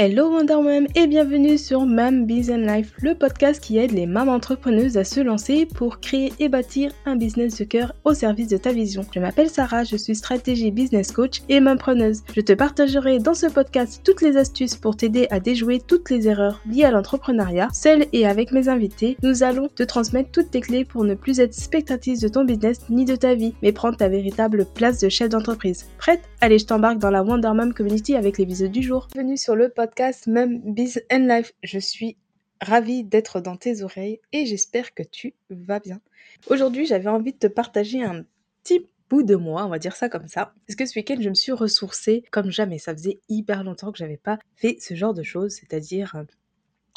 Hello 0.00 0.30
Wonder 0.30 0.62
Mom 0.62 0.86
et 0.94 1.08
bienvenue 1.08 1.58
sur 1.58 1.84
Mam 1.84 2.24
Business 2.24 2.70
Life, 2.70 2.92
le 3.02 3.16
podcast 3.16 3.60
qui 3.60 3.78
aide 3.78 3.90
les 3.90 4.06
mamans 4.06 4.34
entrepreneuses 4.34 4.96
à 4.96 5.02
se 5.02 5.18
lancer 5.18 5.66
pour 5.66 5.98
créer 5.98 6.32
et 6.38 6.48
bâtir 6.48 6.92
un 7.04 7.16
business 7.16 7.58
de 7.58 7.64
cœur 7.64 7.96
au 8.04 8.14
service 8.14 8.46
de 8.46 8.58
ta 8.58 8.70
vision. 8.70 9.04
Je 9.12 9.18
m'appelle 9.18 9.50
Sarah, 9.50 9.82
je 9.82 9.96
suis 9.96 10.14
stratégie 10.14 10.70
business 10.70 11.10
coach 11.10 11.42
et 11.48 11.58
mampreneuse. 11.58 12.22
Je 12.32 12.40
te 12.42 12.52
partagerai 12.52 13.18
dans 13.18 13.34
ce 13.34 13.46
podcast 13.46 14.00
toutes 14.04 14.22
les 14.22 14.36
astuces 14.36 14.76
pour 14.76 14.96
t'aider 14.96 15.26
à 15.30 15.40
déjouer 15.40 15.80
toutes 15.84 16.10
les 16.10 16.28
erreurs 16.28 16.60
liées 16.70 16.84
à 16.84 16.92
l'entrepreneuriat. 16.92 17.66
Seule 17.72 18.06
et 18.12 18.24
avec 18.24 18.52
mes 18.52 18.68
invités, 18.68 19.16
nous 19.24 19.42
allons 19.42 19.66
te 19.66 19.82
transmettre 19.82 20.30
toutes 20.30 20.52
tes 20.52 20.60
clés 20.60 20.84
pour 20.84 21.02
ne 21.02 21.14
plus 21.14 21.40
être 21.40 21.54
spectatrice 21.54 22.20
de 22.20 22.28
ton 22.28 22.44
business 22.44 22.82
ni 22.88 23.04
de 23.04 23.16
ta 23.16 23.34
vie, 23.34 23.54
mais 23.62 23.72
prendre 23.72 23.96
ta 23.96 24.08
véritable 24.08 24.64
place 24.76 25.00
de 25.00 25.08
chef 25.08 25.30
d'entreprise. 25.30 25.86
Prête? 25.98 26.22
Allez, 26.40 26.60
je 26.60 26.66
t'embarque 26.66 26.98
dans 26.98 27.10
la 27.10 27.24
Wonder 27.24 27.50
Mom 27.52 27.74
Community 27.74 28.14
avec 28.14 28.38
l'épisode 28.38 28.70
du 28.70 28.82
jour. 28.82 29.08
Bienvenue 29.12 29.36
sur 29.36 29.56
le 29.56 29.68
podcast 29.70 29.87
podcast 29.88 30.26
Même 30.26 30.60
Biz 30.74 31.00
and 31.10 31.26
Life. 31.28 31.54
Je 31.62 31.78
suis 31.78 32.18
ravie 32.60 33.04
d'être 33.04 33.40
dans 33.40 33.56
tes 33.56 33.80
oreilles 33.80 34.20
et 34.32 34.44
j'espère 34.44 34.92
que 34.92 35.02
tu 35.02 35.32
vas 35.48 35.80
bien. 35.80 36.02
Aujourd'hui, 36.48 36.84
j'avais 36.84 37.08
envie 37.08 37.32
de 37.32 37.38
te 37.38 37.46
partager 37.46 38.02
un 38.02 38.26
petit 38.62 38.86
bout 39.08 39.22
de 39.22 39.34
moi, 39.34 39.64
on 39.64 39.70
va 39.70 39.78
dire 39.78 39.96
ça 39.96 40.10
comme 40.10 40.28
ça. 40.28 40.52
Parce 40.66 40.76
que 40.76 40.84
ce 40.84 40.98
week-end, 40.98 41.16
je 41.18 41.30
me 41.30 41.34
suis 41.34 41.52
ressourcée 41.52 42.22
comme 42.30 42.50
jamais. 42.50 42.78
Ça 42.78 42.92
faisait 42.92 43.18
hyper 43.30 43.64
longtemps 43.64 43.90
que 43.90 43.96
j'avais 43.96 44.18
pas 44.18 44.38
fait 44.56 44.76
ce 44.78 44.94
genre 44.94 45.14
de 45.14 45.22
choses, 45.22 45.54
c'est-à-dire 45.54 46.16
euh, 46.16 46.24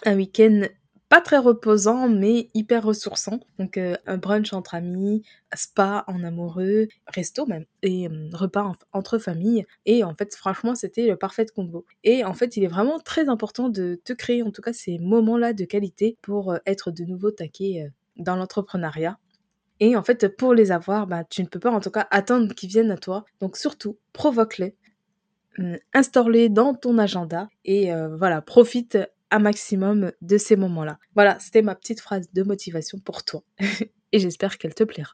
un 0.04 0.18
week-end 0.18 0.64
pas 1.12 1.20
très 1.20 1.40
reposant, 1.40 2.08
mais 2.08 2.48
hyper 2.54 2.86
ressourçant. 2.86 3.42
Donc 3.60 3.76
euh, 3.78 3.98
un 4.08 4.18
brunch 4.18 4.54
entre 4.54 4.76
amis, 4.76 5.24
spa 5.54 6.06
en 6.08 6.24
amoureux, 6.24 6.88
resto 7.06 7.46
même, 7.46 7.66
et 7.84 8.08
euh, 8.08 8.30
repas 8.32 8.72
entre 8.94 9.18
familles. 9.18 9.66
Et 9.86 10.06
en 10.06 10.16
fait, 10.16 10.34
franchement, 10.34 10.74
c'était 10.74 11.08
le 11.08 11.18
parfait 11.18 11.46
combo. 11.54 11.86
Et 12.06 12.24
en 12.24 12.34
fait, 12.34 12.56
il 12.56 12.64
est 12.64 12.68
vraiment 12.68 12.98
très 12.98 13.28
important 13.28 13.68
de 13.68 14.00
te 14.06 14.14
créer, 14.14 14.42
en 14.42 14.52
tout 14.52 14.62
cas, 14.62 14.72
ces 14.72 15.00
moments-là 15.00 15.52
de 15.52 15.66
qualité 15.66 16.18
pour 16.22 16.54
euh, 16.54 16.60
être 16.66 16.92
de 16.92 17.04
nouveau 17.04 17.30
taqué 17.30 17.90
dans 18.16 18.38
l'entrepreneuriat. 18.38 19.18
Et 19.82 19.98
en 19.98 20.04
fait, 20.04 20.30
pour 20.38 20.54
les 20.54 20.72
avoir, 20.72 21.08
bah, 21.08 21.26
tu 21.26 21.42
ne 21.42 21.48
peux 21.48 21.60
pas 21.60 21.72
en 21.72 21.82
tout 21.82 21.92
cas 21.92 22.08
attendre 22.12 22.56
qu'ils 22.56 22.70
viennent 22.70 22.92
à 22.92 22.98
toi. 22.98 23.26
Donc 23.42 23.58
surtout, 23.58 23.98
provoque-les, 24.14 24.78
hum, 25.58 25.76
instaure-les 25.94 26.48
dans 26.48 26.74
ton 26.74 26.98
agenda 26.98 27.50
et 27.66 27.92
voilà, 28.18 28.42
profite 28.42 28.98
maximum 29.40 30.12
de 30.22 30.38
ces 30.38 30.56
moments-là. 30.56 31.00
Voilà, 31.16 31.38
c'était 31.40 31.62
ma 31.62 31.76
petite 31.76 32.02
phrase 32.02 32.32
de 32.34 32.44
motivation 32.44 33.00
pour 33.00 33.24
toi. 33.24 33.44
et 34.12 34.20
j'espère 34.20 34.58
qu'elle 34.58 34.76
te 34.76 34.84
plaira. 34.84 35.14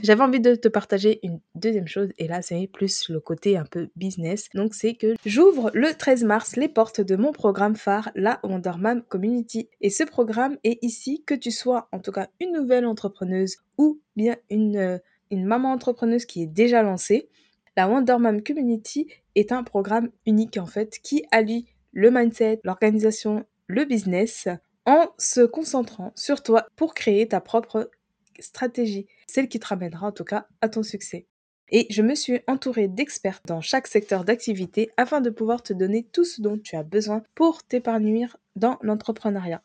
J'avais 0.00 0.22
envie 0.22 0.40
de 0.40 0.54
te 0.54 0.68
partager 0.68 1.20
une 1.22 1.40
deuxième 1.54 1.86
chose, 1.86 2.12
et 2.18 2.26
là 2.26 2.40
c'est 2.40 2.66
plus 2.72 3.08
le 3.10 3.20
côté 3.20 3.56
un 3.56 3.64
peu 3.64 3.90
business. 3.96 4.48
Donc 4.54 4.74
c'est 4.74 4.94
que 4.94 5.14
j'ouvre 5.26 5.70
le 5.74 5.92
13 5.92 6.24
mars 6.24 6.56
les 6.56 6.68
portes 6.68 7.00
de 7.00 7.16
mon 7.16 7.32
programme 7.32 7.76
phare, 7.76 8.10
la 8.14 8.40
Wonderman 8.42 9.02
Community. 9.02 9.68
Et 9.80 9.90
ce 9.90 10.04
programme 10.04 10.56
est 10.64 10.82
ici, 10.82 11.22
que 11.26 11.34
tu 11.34 11.50
sois 11.50 11.88
en 11.92 11.98
tout 11.98 12.12
cas 12.12 12.28
une 12.40 12.52
nouvelle 12.52 12.86
entrepreneuse 12.86 13.58
ou 13.76 14.00
bien 14.16 14.36
une, 14.50 14.76
euh, 14.76 14.98
maman 15.30 15.72
entrepreneuse 15.72 16.24
qui 16.26 16.42
est 16.42 16.46
déjà 16.46 16.82
lancée. 16.82 17.28
La 17.76 17.88
Wonderman 17.88 18.42
Community 18.42 19.08
est 19.34 19.52
un 19.52 19.62
programme 19.62 20.10
unique 20.26 20.58
en 20.58 20.66
fait 20.66 20.98
qui 21.02 21.24
allie 21.30 21.66
le 21.92 22.10
mindset, 22.10 22.60
l'organisation, 22.64 23.44
le 23.66 23.84
business, 23.84 24.48
en 24.86 25.08
se 25.18 25.42
concentrant 25.42 26.12
sur 26.16 26.42
toi 26.42 26.66
pour 26.76 26.94
créer 26.94 27.28
ta 27.28 27.40
propre 27.40 27.90
stratégie, 28.40 29.06
celle 29.26 29.48
qui 29.48 29.60
te 29.60 29.66
ramènera 29.66 30.08
en 30.08 30.12
tout 30.12 30.24
cas 30.24 30.46
à 30.60 30.68
ton 30.68 30.82
succès. 30.82 31.26
Et 31.68 31.86
je 31.90 32.02
me 32.02 32.14
suis 32.14 32.40
entourée 32.48 32.88
d'experts 32.88 33.40
dans 33.46 33.60
chaque 33.60 33.86
secteur 33.86 34.24
d'activité 34.24 34.90
afin 34.96 35.20
de 35.20 35.30
pouvoir 35.30 35.62
te 35.62 35.72
donner 35.72 36.06
tout 36.12 36.24
ce 36.24 36.42
dont 36.42 36.58
tu 36.58 36.76
as 36.76 36.82
besoin 36.82 37.22
pour 37.34 37.62
t'épanouir 37.62 38.36
dans 38.56 38.78
l'entrepreneuriat. 38.82 39.62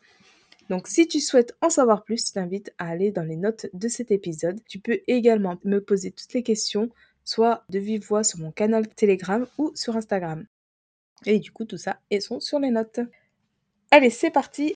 Donc 0.70 0.86
si 0.86 1.06
tu 1.06 1.20
souhaites 1.20 1.54
en 1.60 1.70
savoir 1.70 2.04
plus, 2.04 2.28
je 2.28 2.32
t'invite 2.32 2.72
à 2.78 2.88
aller 2.88 3.10
dans 3.10 3.22
les 3.22 3.36
notes 3.36 3.66
de 3.72 3.88
cet 3.88 4.10
épisode. 4.10 4.60
Tu 4.66 4.78
peux 4.78 5.00
également 5.06 5.58
me 5.64 5.80
poser 5.80 6.10
toutes 6.10 6.32
les 6.32 6.42
questions, 6.42 6.90
soit 7.24 7.64
de 7.68 7.78
vive 7.78 8.06
voix 8.06 8.24
sur 8.24 8.38
mon 8.38 8.52
canal 8.52 8.88
Telegram 8.88 9.46
ou 9.58 9.72
sur 9.74 9.96
Instagram. 9.96 10.46
Et 11.26 11.38
du 11.38 11.50
coup, 11.50 11.64
tout 11.64 11.78
ça, 11.78 12.00
elles 12.10 12.22
sont 12.22 12.40
sur 12.40 12.58
les 12.58 12.70
notes. 12.70 13.00
Allez, 13.90 14.10
c'est 14.10 14.30
parti. 14.30 14.74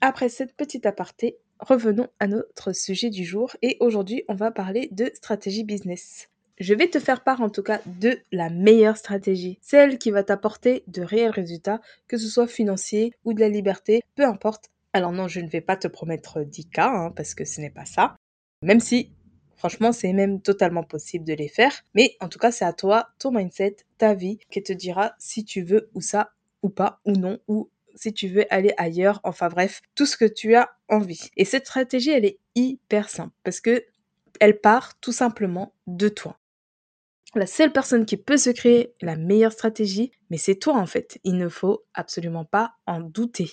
Après 0.00 0.28
cette 0.28 0.54
petite 0.54 0.86
aparté, 0.86 1.38
revenons 1.58 2.08
à 2.20 2.26
notre 2.26 2.72
sujet 2.72 3.10
du 3.10 3.24
jour. 3.24 3.56
Et 3.62 3.76
aujourd'hui, 3.80 4.24
on 4.28 4.34
va 4.34 4.50
parler 4.50 4.88
de 4.92 5.10
stratégie 5.14 5.64
business. 5.64 6.28
Je 6.58 6.74
vais 6.74 6.88
te 6.88 6.98
faire 6.98 7.22
part 7.22 7.42
en 7.42 7.50
tout 7.50 7.62
cas 7.62 7.80
de 7.84 8.18
la 8.32 8.48
meilleure 8.48 8.96
stratégie, 8.96 9.58
celle 9.60 9.98
qui 9.98 10.10
va 10.10 10.22
t'apporter 10.22 10.84
de 10.86 11.02
réels 11.02 11.30
résultats, 11.30 11.82
que 12.08 12.16
ce 12.16 12.28
soit 12.28 12.46
financier 12.46 13.12
ou 13.24 13.34
de 13.34 13.40
la 13.40 13.50
liberté, 13.50 14.02
peu 14.14 14.24
importe. 14.24 14.70
Alors 14.94 15.12
non, 15.12 15.28
je 15.28 15.40
ne 15.40 15.48
vais 15.48 15.60
pas 15.60 15.76
te 15.76 15.86
promettre 15.86 16.42
10 16.42 16.70
cas, 16.70 16.88
hein, 16.88 17.10
parce 17.10 17.34
que 17.34 17.44
ce 17.44 17.60
n'est 17.60 17.70
pas 17.70 17.84
ça. 17.84 18.16
Même 18.62 18.80
si 18.80 19.10
Franchement, 19.56 19.92
c'est 19.92 20.12
même 20.12 20.40
totalement 20.40 20.82
possible 20.82 21.24
de 21.24 21.32
les 21.32 21.48
faire. 21.48 21.72
Mais 21.94 22.16
en 22.20 22.28
tout 22.28 22.38
cas, 22.38 22.52
c'est 22.52 22.64
à 22.64 22.72
toi, 22.72 23.08
ton 23.18 23.32
mindset, 23.32 23.76
ta 23.98 24.14
vie, 24.14 24.38
qui 24.50 24.62
te 24.62 24.72
dira 24.72 25.14
si 25.18 25.44
tu 25.44 25.62
veux 25.62 25.90
ou 25.94 26.00
ça 26.00 26.32
ou 26.62 26.68
pas 26.68 27.00
ou 27.04 27.12
non 27.12 27.38
ou 27.48 27.70
si 27.94 28.12
tu 28.12 28.28
veux 28.28 28.44
aller 28.52 28.72
ailleurs. 28.76 29.20
Enfin 29.24 29.48
bref, 29.48 29.80
tout 29.94 30.06
ce 30.06 30.16
que 30.16 30.26
tu 30.26 30.54
as 30.54 30.70
envie. 30.88 31.30
Et 31.36 31.44
cette 31.44 31.66
stratégie, 31.66 32.10
elle 32.10 32.26
est 32.26 32.38
hyper 32.54 33.08
simple 33.08 33.34
parce 33.42 33.60
que 33.60 33.84
elle 34.38 34.60
part 34.60 34.98
tout 35.00 35.12
simplement 35.12 35.72
de 35.86 36.08
toi. 36.08 36.38
La 37.34 37.46
seule 37.46 37.72
personne 37.72 38.06
qui 38.06 38.16
peut 38.16 38.36
se 38.36 38.50
créer 38.50 38.94
la 39.02 39.16
meilleure 39.16 39.52
stratégie, 39.52 40.10
mais 40.30 40.38
c'est 40.38 40.54
toi 40.54 40.74
en 40.74 40.86
fait. 40.86 41.18
Il 41.24 41.36
ne 41.36 41.48
faut 41.48 41.84
absolument 41.94 42.44
pas 42.44 42.74
en 42.86 43.00
douter. 43.00 43.50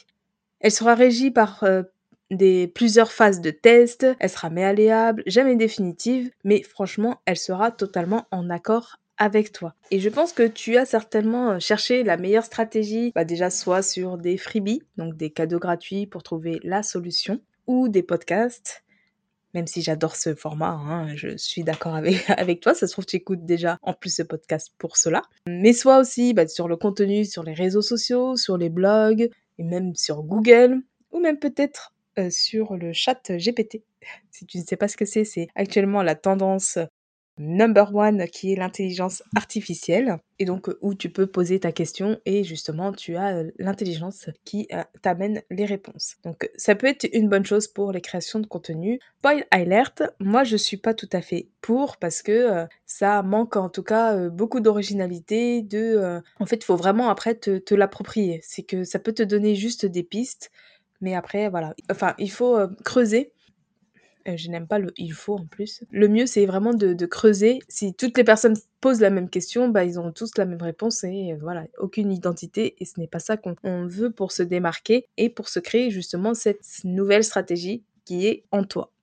Elle 0.59 0.71
sera 0.71 0.95
régie 0.95 1.31
par 1.31 1.63
euh, 1.63 1.83
des 2.31 2.67
plusieurs 2.67 3.11
phases 3.11 3.41
de 3.41 3.51
test, 3.51 4.05
elle 4.19 4.29
sera 4.29 4.49
méaléable, 4.49 5.23
jamais 5.25 5.55
définitive, 5.55 6.31
mais 6.43 6.63
franchement, 6.63 7.21
elle 7.25 7.37
sera 7.37 7.71
totalement 7.71 8.25
en 8.31 8.49
accord 8.49 8.97
avec 9.17 9.51
toi. 9.51 9.75
Et 9.91 9.99
je 9.99 10.09
pense 10.09 10.33
que 10.33 10.47
tu 10.47 10.77
as 10.77 10.85
certainement 10.85 11.51
euh, 11.51 11.59
cherché 11.59 12.03
la 12.03 12.17
meilleure 12.17 12.45
stratégie, 12.45 13.11
bah 13.13 13.25
déjà 13.25 13.49
soit 13.49 13.83
sur 13.83 14.17
des 14.17 14.37
freebies, 14.37 14.81
donc 14.97 15.15
des 15.15 15.29
cadeaux 15.29 15.59
gratuits 15.59 16.07
pour 16.07 16.23
trouver 16.23 16.59
la 16.63 16.83
solution, 16.83 17.39
ou 17.67 17.89
des 17.89 18.03
podcasts. 18.03 18.83
Même 19.53 19.67
si 19.67 19.83
j'adore 19.83 20.15
ce 20.15 20.33
format, 20.33 20.71
hein, 20.71 21.15
je 21.15 21.37
suis 21.37 21.63
d'accord 21.63 21.93
avec, 21.93 22.27
avec 22.29 22.59
toi, 22.59 22.73
ça 22.73 22.87
se 22.87 22.91
trouve 22.93 23.05
tu 23.05 23.17
écoutes 23.17 23.45
déjà 23.45 23.77
en 23.83 23.93
plus 23.93 24.15
ce 24.15 24.23
podcast 24.23 24.73
pour 24.79 24.97
cela. 24.97 25.21
Mais 25.47 25.73
soit 25.73 25.99
aussi 25.99 26.33
bah, 26.33 26.47
sur 26.47 26.67
le 26.67 26.75
contenu 26.75 27.23
sur 27.23 27.43
les 27.43 27.53
réseaux 27.53 27.83
sociaux, 27.83 28.35
sur 28.35 28.57
les 28.57 28.69
blogs, 28.69 29.29
et 29.59 29.63
même 29.63 29.95
sur 29.95 30.23
Google, 30.23 30.81
ou 31.11 31.19
même 31.19 31.37
peut-être 31.37 31.92
euh, 32.19 32.29
sur 32.29 32.75
le 32.75 32.93
chat 32.93 33.31
GPT. 33.31 33.83
Si 34.31 34.45
tu 34.45 34.57
ne 34.57 34.63
sais 34.63 34.75
pas 34.75 34.87
ce 34.87 34.97
que 34.97 35.05
c'est, 35.05 35.23
c'est 35.23 35.47
actuellement 35.55 36.03
la 36.03 36.15
tendance 36.15 36.77
number 37.37 37.95
one 37.95 38.27
qui 38.27 38.51
est 38.51 38.55
l'intelligence 38.55 39.23
artificielle 39.35 40.17
et 40.37 40.45
donc 40.45 40.69
où 40.81 40.93
tu 40.93 41.09
peux 41.09 41.25
poser 41.25 41.59
ta 41.59 41.71
question 41.71 42.19
et 42.25 42.43
justement 42.43 42.91
tu 42.91 43.15
as 43.15 43.37
euh, 43.37 43.51
l'intelligence 43.57 44.29
qui 44.45 44.67
euh, 44.73 44.83
t'amène 45.01 45.41
les 45.49 45.65
réponses. 45.65 46.17
Donc 46.23 46.49
ça 46.57 46.75
peut 46.75 46.87
être 46.87 47.07
une 47.11 47.29
bonne 47.29 47.45
chose 47.45 47.67
pour 47.67 47.91
les 47.91 48.01
créations 48.01 48.39
de 48.39 48.45
contenu. 48.45 48.99
Spoil 49.19 49.45
alert, 49.51 50.03
moi 50.19 50.43
je 50.43 50.57
suis 50.57 50.77
pas 50.77 50.93
tout 50.93 51.09
à 51.11 51.21
fait 51.21 51.47
pour 51.61 51.97
parce 51.97 52.21
que 52.21 52.65
ça 52.85 53.23
manque 53.23 53.55
en 53.55 53.69
tout 53.69 53.83
cas 53.83 54.29
beaucoup 54.29 54.59
d'originalité, 54.59 55.61
de 55.61 56.21
en 56.39 56.45
fait 56.45 56.57
il 56.57 56.65
faut 56.65 56.75
vraiment 56.75 57.09
après 57.09 57.35
te 57.35 57.73
l'approprier. 57.73 58.41
C'est 58.43 58.63
que 58.63 58.83
ça 58.83 58.99
peut 58.99 59.13
te 59.13 59.23
donner 59.23 59.55
juste 59.55 59.85
des 59.85 60.03
pistes 60.03 60.51
mais 61.03 61.15
après, 61.15 61.49
voilà. 61.49 61.75
Enfin, 61.91 62.15
il 62.17 62.31
faut 62.31 62.57
euh, 62.57 62.67
creuser. 62.85 63.33
Euh, 64.29 64.37
je 64.37 64.49
n'aime 64.49 64.67
pas 64.67 64.79
le 64.79 64.93
il 64.95 65.11
faut 65.11 65.35
en 65.35 65.45
plus. 65.45 65.83
Le 65.91 66.07
mieux, 66.07 66.25
c'est 66.25 66.45
vraiment 66.45 66.73
de, 66.73 67.05
creuser. 67.05 67.59
Si 67.67 67.93
toutes 67.93 68.17
les 68.17 68.23
personnes 68.23 68.55
posent 68.79 69.01
la 69.01 69.09
même 69.09 69.29
question, 69.29 69.67
bah, 69.67 69.83
ils 69.83 69.99
ont 69.99 70.13
tous 70.13 70.31
la 70.37 70.45
même 70.45 70.61
réponse 70.61 71.03
et 71.03 71.35
voilà, 71.41 71.65
aucune 71.77 72.09
identité. 72.09 72.75
Et 72.79 72.85
ce 72.85 73.01
n'est 73.01 73.07
pas 73.07 73.19
ça 73.19 73.35
qu'on 73.35 73.85
veut 73.85 74.11
pour 74.11 74.31
se 74.31 74.43
démarquer 74.43 75.09
et 75.17 75.29
pour 75.29 75.49
se 75.49 75.59
créer 75.59 75.91
justement 75.91 76.33
cette 76.33 76.61
nouvelle 76.85 77.25
stratégie 77.25 77.83
qui 78.05 78.25
est 78.27 78.45
en 78.51 78.63
toi. 78.63 78.93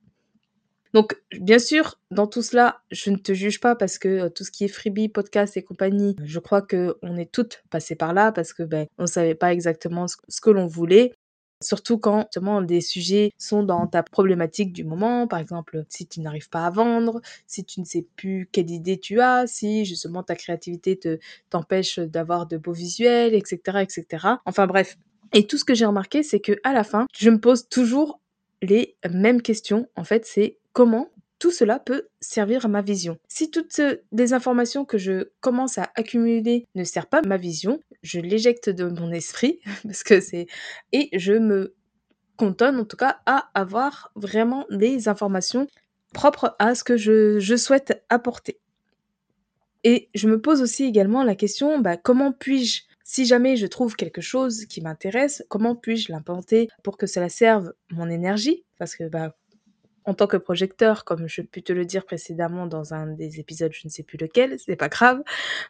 Donc, 0.92 1.16
bien 1.38 1.58
sûr, 1.58 2.00
dans 2.10 2.26
tout 2.26 2.42
cela, 2.42 2.80
je 2.90 3.10
ne 3.10 3.16
te 3.16 3.32
juge 3.32 3.60
pas 3.60 3.76
parce 3.76 3.98
que 3.98 4.08
euh, 4.08 4.28
tout 4.28 4.42
ce 4.42 4.50
qui 4.50 4.64
est 4.64 4.68
freebie, 4.68 5.08
podcast 5.08 5.56
et 5.56 5.62
compagnie, 5.62 6.16
je 6.24 6.38
crois 6.40 6.62
que 6.62 6.96
on 7.02 7.16
est 7.16 7.30
toutes 7.30 7.62
passées 7.70 7.94
par 7.94 8.12
là 8.12 8.32
parce 8.32 8.52
que 8.52 8.64
ben 8.64 8.86
on 8.98 9.06
savait 9.06 9.36
pas 9.36 9.52
exactement 9.52 10.06
ce 10.08 10.40
que 10.40 10.50
l'on 10.50 10.66
voulait. 10.66 11.12
Surtout 11.62 11.98
quand 11.98 12.22
justement 12.32 12.62
des 12.62 12.80
sujets 12.80 13.32
sont 13.38 13.62
dans 13.62 13.86
ta 13.86 14.02
problématique 14.02 14.72
du 14.72 14.84
moment, 14.84 15.26
par 15.26 15.38
exemple 15.38 15.84
si 15.88 16.06
tu 16.06 16.20
n'arrives 16.20 16.48
pas 16.48 16.64
à 16.66 16.70
vendre, 16.70 17.20
si 17.46 17.64
tu 17.64 17.80
ne 17.80 17.84
sais 17.84 18.06
plus 18.16 18.48
quelle 18.50 18.70
idée 18.70 18.98
tu 18.98 19.20
as, 19.20 19.46
si 19.46 19.84
justement 19.84 20.22
ta 20.22 20.36
créativité 20.36 20.98
te 20.98 21.18
t'empêche 21.50 21.98
d'avoir 21.98 22.46
de 22.46 22.56
beaux 22.56 22.72
visuels, 22.72 23.34
etc., 23.34 23.80
etc. 23.82 24.26
Enfin 24.46 24.66
bref. 24.66 24.96
Et 25.32 25.46
tout 25.46 25.58
ce 25.58 25.64
que 25.64 25.74
j'ai 25.74 25.86
remarqué, 25.86 26.22
c'est 26.22 26.40
que 26.40 26.58
à 26.64 26.72
la 26.72 26.82
fin, 26.82 27.06
je 27.16 27.30
me 27.30 27.38
pose 27.38 27.68
toujours 27.68 28.20
les 28.62 28.96
mêmes 29.08 29.42
questions. 29.42 29.86
En 29.96 30.04
fait, 30.04 30.26
c'est 30.26 30.58
comment 30.72 31.08
tout 31.40 31.50
cela 31.50 31.80
peut 31.80 32.06
servir 32.20 32.66
à 32.66 32.68
ma 32.68 32.82
vision. 32.82 33.18
Si 33.26 33.50
toutes 33.50 33.80
les 34.12 34.32
informations 34.34 34.84
que 34.84 34.98
je 34.98 35.30
commence 35.40 35.78
à 35.78 35.90
accumuler 35.96 36.66
ne 36.76 36.84
servent 36.84 37.08
pas 37.08 37.20
à 37.20 37.26
ma 37.26 37.38
vision, 37.38 37.80
je 38.02 38.20
l'éjecte 38.20 38.68
de 38.68 38.84
mon 38.84 39.10
esprit 39.10 39.58
parce 39.82 40.04
que 40.04 40.20
c'est 40.20 40.46
et 40.92 41.08
je 41.18 41.32
me 41.32 41.74
contonne 42.36 42.78
en 42.78 42.84
tout 42.84 42.96
cas 42.96 43.20
à 43.26 43.50
avoir 43.54 44.12
vraiment 44.14 44.66
des 44.70 45.08
informations 45.08 45.66
propres 46.12 46.56
à 46.58 46.74
ce 46.74 46.84
que 46.84 46.96
je, 46.96 47.56
souhaite 47.56 48.04
apporter. 48.08 48.58
Et 49.82 50.10
je 50.14 50.28
me 50.28 50.40
pose 50.40 50.60
aussi 50.60 50.84
également 50.84 51.24
la 51.24 51.34
question, 51.34 51.78
bah, 51.78 51.96
comment 51.96 52.32
puis-je, 52.32 52.82
si 53.02 53.24
jamais 53.24 53.56
je 53.56 53.66
trouve 53.66 53.96
quelque 53.96 54.20
chose 54.20 54.66
qui 54.66 54.82
m'intéresse, 54.82 55.42
comment 55.48 55.74
puis-je 55.74 56.12
l'implanter 56.12 56.68
pour 56.82 56.98
que 56.98 57.06
cela 57.06 57.28
serve 57.30 57.72
mon 57.90 58.10
énergie? 58.10 58.64
Parce 58.78 58.94
que 58.94 59.08
bah, 59.08 59.34
en 60.04 60.14
tant 60.14 60.26
que 60.26 60.36
projecteur, 60.36 61.04
comme 61.04 61.28
je 61.28 61.42
pu 61.42 61.62
te 61.62 61.72
le 61.72 61.84
dire 61.84 62.04
précédemment 62.04 62.66
dans 62.66 62.94
un 62.94 63.06
des 63.06 63.40
épisodes, 63.40 63.72
je 63.72 63.82
ne 63.84 63.90
sais 63.90 64.02
plus 64.02 64.18
lequel, 64.18 64.58
c'est 64.58 64.76
pas 64.76 64.88
grave, 64.88 65.22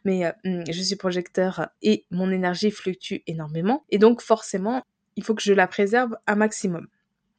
mais 0.05 0.27
euh, 0.27 0.33
hmm, 0.45 0.65
je 0.71 0.83
suis 0.83 0.97
projecteur 0.97 1.69
et 1.83 2.05
mon 2.11 2.31
énergie 2.31 2.71
fluctue 2.71 3.23
énormément. 3.27 3.85
Et 3.91 3.99
donc 3.99 4.23
forcément, 4.23 4.83
il 5.17 5.25
faut 5.25 5.35
que 5.35 5.43
je 5.43 5.53
la 5.53 5.67
préserve 5.67 6.17
un 6.27 6.37
maximum. 6.37 6.87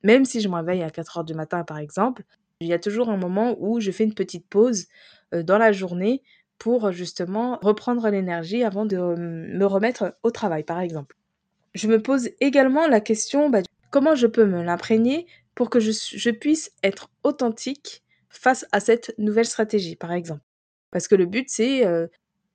Même 0.04 0.26
si 0.26 0.42
je 0.42 0.50
me 0.50 0.56
réveille 0.56 0.84
à 0.84 0.90
4 0.90 1.20
heures 1.20 1.24
du 1.24 1.34
matin, 1.34 1.64
par 1.64 1.78
exemple, 1.78 2.24
il 2.60 2.68
y 2.68 2.74
a 2.74 2.80
toujours 2.80 3.10
un 3.10 3.18
moment 3.18 3.56
où 3.60 3.80
je 3.80 3.92
fais 3.92 4.04
une 4.04 4.14
petite 4.14 4.48
pause 4.48 4.88
euh, 5.34 5.44
dans 5.44 5.58
la 5.58 5.72
journée 5.72 6.22
pour 6.58 6.92
justement 6.92 7.58
reprendre 7.62 8.08
l'énergie 8.10 8.64
avant 8.64 8.86
de 8.86 8.98
euh, 8.98 9.16
me 9.18 9.66
remettre 9.66 10.16
au 10.24 10.32
travail, 10.32 10.64
par 10.64 10.80
exemple. 10.80 11.16
Je 11.74 11.88
me 11.88 12.02
pose 12.02 12.30
également 12.40 12.88
la 12.88 13.00
question 13.00 13.50
bah, 13.50 13.62
comment 13.90 14.14
je 14.16 14.28
peux 14.28 14.46
me 14.46 14.62
l'imprégner 14.62 15.26
pour 15.62 15.70
que 15.70 15.80
je, 15.80 16.32
puisse 16.32 16.72
être 16.82 17.12
authentique 17.24 18.02
face 18.30 18.66
à 18.72 18.80
cette 18.80 19.14
nouvelle 19.20 19.46
stratégie, 19.46 19.96
par 19.96 20.12
exemple. 20.12 20.42
Parce 20.90 21.08
que 21.08 21.14
le 21.14 21.28
but, 21.28 21.52
c'est 21.52 21.86
euh, 21.86 22.08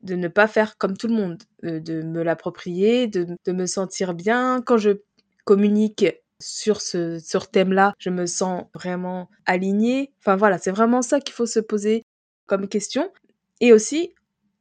de 0.03 0.17
ne 0.17 0.27
pas 0.27 0.49
faire 0.49 0.77
comme 0.77 0.97
tout 0.97 1.07
le 1.07 1.15
monde, 1.15 1.41
de 1.63 2.03
me 2.03 2.25
l'approprier, 2.25 3.07
de, 3.07 3.37
me 3.47 3.67
sentir 3.67 4.13
bien. 4.13 4.61
Quand 4.61 4.77
je 4.77 5.03
communique 5.45 6.05
sur 6.41 6.81
ce 6.81 7.21
sur 7.21 7.49
thème-là, 7.49 7.95
je 8.01 8.11
me 8.11 8.27
sens 8.27 8.65
vraiment 8.75 9.31
alignée. 9.45 10.13
Enfin 10.19 10.35
voilà, 10.35 10.59
c'est 10.59 10.73
vraiment 10.73 11.01
ça 11.01 11.21
qu'il 11.21 11.33
faut 11.37 11.47
se 11.47 11.61
poser 11.61 12.03
comme 12.47 12.67
question. 12.67 13.13
Et 13.61 13.73
aussi, 13.73 14.16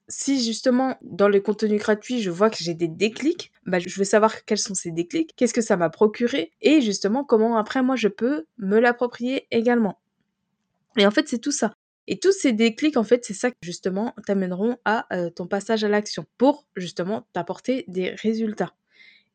si 0.08 0.44
justement 0.44 0.98
dans 1.02 1.28
les 1.28 1.42
contenus 1.42 1.80
gratuits, 1.80 2.22
je 2.22 2.30
vois 2.30 2.50
que 2.50 2.58
j'ai 2.60 2.74
des 2.74 2.88
déclics, 2.88 3.52
bah, 3.66 3.80
je 3.80 3.98
veux 3.98 4.06
savoir 4.06 4.46
quels 4.46 4.58
sont 4.58 4.76
ces 4.76 4.92
déclics, 4.92 5.34
qu'est-ce 5.36 5.54
que 5.54 5.62
ça 5.62 5.78
m'a 5.78 5.90
procuré 5.90 6.52
et 6.62 6.82
justement 6.82 7.24
comment 7.24 7.58
après 7.58 7.82
moi 7.82 7.96
je 7.96 8.08
peux 8.08 8.46
me 8.58 8.80
l'approprier 8.80 9.48
également. 9.52 10.00
Et 10.98 11.06
en 11.06 11.12
fait, 11.12 11.28
c'est 11.28 11.40
tout 11.40 11.52
ça. 11.52 11.74
Et 12.08 12.20
tous 12.20 12.32
ces 12.32 12.54
déclics, 12.54 12.98
en 12.98 13.04
fait, 13.04 13.26
c'est 13.26 13.34
ça 13.34 13.50
qui 13.50 13.58
justement 13.64 14.14
t'amèneront 14.26 14.78
à 14.86 15.08
euh, 15.14 15.30
ton 15.30 15.48
passage 15.48 15.84
à 15.84 15.90
l'action 15.90 16.26
pour 16.38 16.66
justement 16.76 17.28
t'apporter 17.34 17.84
des 17.88 18.12
résultats. 18.12 18.74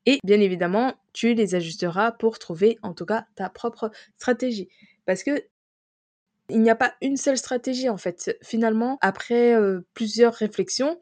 Et 0.07 0.19
bien 0.25 0.41
évidemment, 0.41 0.95
tu 1.13 1.35
les 1.35 1.55
ajusteras 1.55 2.13
pour 2.13 2.39
trouver 2.39 2.79
en 2.83 2.95
tout 2.95 3.05
cas 3.05 3.27
ta 3.35 3.51
propre 3.51 3.91
stratégie. 4.17 4.69
Parce 5.05 5.23
que 5.23 5.45
il 6.51 6.61
n'y 6.61 6.71
a 6.71 6.77
pas 6.77 6.95
une 7.01 7.17
seule 7.17 7.39
stratégie 7.39 7.89
en 7.89 7.97
fait. 7.97 8.37
Finalement, 8.43 8.99
après 9.01 9.55
euh, 9.55 9.81
plusieurs 9.95 10.35
réflexions, 10.35 10.99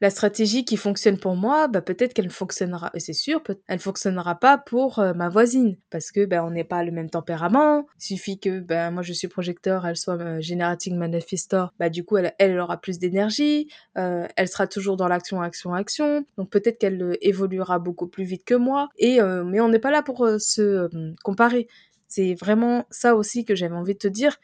la 0.00 0.10
stratégie 0.10 0.64
qui 0.64 0.76
fonctionne 0.76 1.18
pour 1.18 1.34
moi, 1.34 1.66
bah, 1.66 1.80
peut-être 1.80 2.14
qu'elle 2.14 2.30
fonctionnera, 2.30 2.92
c'est 2.98 3.12
sûr, 3.12 3.42
elle 3.66 3.80
fonctionnera 3.80 4.36
pas 4.36 4.56
pour 4.56 5.00
euh, 5.00 5.12
ma 5.12 5.28
voisine 5.28 5.76
parce 5.90 6.12
que 6.12 6.24
ben 6.24 6.44
on 6.44 6.52
n'est 6.52 6.62
pas 6.62 6.84
le 6.84 6.92
même 6.92 7.10
tempérament. 7.10 7.86
Il 7.98 8.04
suffit 8.04 8.38
que 8.38 8.60
ben 8.60 8.92
moi 8.92 9.02
je 9.02 9.12
suis 9.12 9.26
projecteur, 9.26 9.86
elle 9.86 9.96
soit 9.96 10.20
euh, 10.20 10.40
generating 10.40 10.96
manifestor, 10.96 11.72
bah 11.80 11.88
du 11.88 12.04
coup 12.04 12.16
elle, 12.16 12.32
elle 12.38 12.58
aura 12.60 12.80
plus 12.80 13.00
d'énergie, 13.00 13.68
elle 13.94 14.48
sera 14.48 14.68
toujours 14.68 14.96
dans 14.96 15.08
l'action, 15.08 15.42
action, 15.42 15.74
action. 15.74 16.24
Donc 16.36 16.50
peut-être 16.50 16.78
qu'elle 16.78 17.16
évoluera 17.20 17.80
beaucoup 17.80 18.06
plus 18.06 18.24
vite 18.24 18.44
que 18.44 18.54
moi. 18.54 18.88
Et 18.98 19.20
mais 19.20 19.60
on 19.60 19.68
n'est 19.68 19.80
pas 19.80 19.90
là 19.90 20.02
pour 20.02 20.28
se 20.38 20.88
comparer. 21.24 21.66
C'est 22.08 22.34
vraiment 22.34 22.86
ça 22.90 23.14
aussi 23.14 23.44
que 23.44 23.54
j'avais 23.54 23.74
envie 23.74 23.92
de 23.92 23.98
te 23.98 24.08
dire 24.08 24.38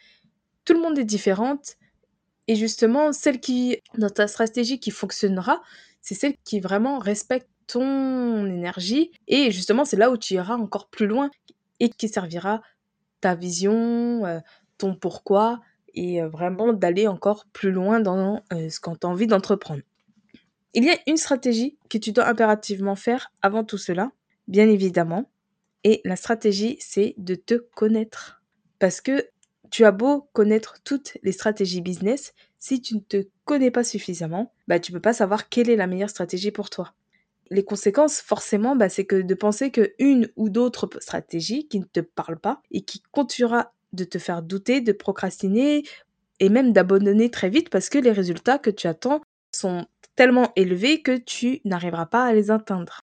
tout 0.65 0.73
le 0.73 0.81
monde 0.81 0.99
est 0.99 1.05
différente. 1.05 1.77
Et 2.47 2.57
justement, 2.57 3.13
celle 3.13 3.41
qui, 3.41 3.79
dans 3.97 4.11
ta 4.11 4.27
stratégie 4.27 4.79
qui 4.79 4.91
fonctionnera, 4.91 5.63
c'est 6.03 6.15
celle 6.15 6.35
qui 6.45 6.61
vraiment 6.61 6.99
respecte 6.99 7.49
ton 7.67 8.47
énergie. 8.47 9.11
Et 9.27 9.51
justement, 9.51 9.85
c'est 9.85 9.97
là 9.97 10.11
où 10.11 10.17
tu 10.17 10.35
iras 10.35 10.57
encore 10.57 10.89
plus 10.89 11.07
loin 11.07 11.31
et 11.81 11.89
qui 11.89 12.09
servira 12.09 12.61
ta 13.21 13.35
vision, 13.35 14.27
euh, 14.27 14.41
ton 14.77 14.95
pourquoi, 14.95 15.61
et 15.95 16.21
euh, 16.21 16.29
vraiment 16.29 16.73
d'aller 16.73 17.09
encore 17.09 17.47
plus 17.53 17.71
loin 17.71 18.01
dans 18.01 18.43
euh, 18.53 18.69
ce 18.69 18.81
qu'on 18.81 18.97
t'a 18.97 19.09
envie 19.09 19.27
d'entreprendre. 19.27 19.83
Il 20.75 20.85
y 20.85 20.91
a 20.91 20.99
une 21.07 21.17
stratégie 21.17 21.79
que 21.89 21.99
tu 21.99 22.13
dois 22.13 22.27
impérativement 22.27 22.97
faire 22.97 23.31
avant 23.43 23.65
tout 23.65 23.79
cela, 23.79 24.11
bien 24.49 24.69
évidemment. 24.69 25.31
Et 25.85 26.01
la 26.05 26.17
stratégie, 26.17 26.77
c'est 26.81 27.15
de 27.17 27.35
te 27.35 27.55
connaître. 27.55 28.43
Parce 28.79 29.01
que 29.01 29.27
tu 29.71 29.85
as 29.85 29.93
beau 29.93 30.29
connaître 30.33 30.77
toutes 30.85 31.17
les 31.23 31.33
stratégies 31.33 31.81
business, 31.81 32.35
si 32.59 32.81
tu 32.81 32.95
ne 32.95 33.01
te 33.01 33.27
connais 33.45 33.71
pas 33.71 33.85
suffisamment, 33.85 34.53
bah, 34.69 34.81
tu 34.81 34.93
peux 34.93 35.01
pas 35.01 35.13
savoir 35.13 35.49
quelle 35.49 35.71
est 35.71 35.77
la 35.77 35.87
meilleure 35.87 36.11
stratégie 36.11 36.51
pour 36.51 36.71
toi. 36.71 36.95
Les 37.51 37.65
conséquences, 37.65 38.21
forcément, 38.21 38.75
bah, 38.77 38.89
c'est 38.89 39.05
que 39.05 39.21
de 39.21 39.35
penser 39.35 39.71
qu'une 39.71 40.31
ou 40.37 40.49
d'autres 40.49 40.89
stratégies 41.01 41.69
qui 41.69 41.81
ne 41.81 41.85
te 41.85 42.01
parlent 42.01 42.39
pas 42.39 42.63
et 42.71 42.83
qui 42.83 43.03
continuera 43.13 43.73
de 43.93 44.05
te 44.05 44.19
faire 44.19 44.43
douter, 44.43 44.81
de 44.81 44.93
procrastiner 44.93 45.85
et 46.41 46.49
même 46.49 46.73
d'abandonner 46.73 47.31
très 47.31 47.49
vite 47.49 47.71
parce 47.71 47.89
que 47.89 47.99
les 47.99 48.13
résultats 48.13 48.59
que 48.59 48.71
tu 48.71 48.87
attends 48.87 49.21
sont 49.53 49.87
tellement 50.17 50.53
élevés 50.57 51.03
que 51.03 51.17
tu 51.17 51.61
n'arriveras 51.65 52.07
pas 52.07 52.25
à 52.25 52.33
les 52.33 52.51
atteindre. 52.51 53.01